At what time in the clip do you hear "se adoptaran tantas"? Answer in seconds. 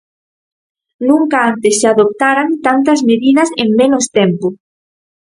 1.79-2.99